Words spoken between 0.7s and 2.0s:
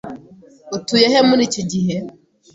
Utuye he muri iki gihe?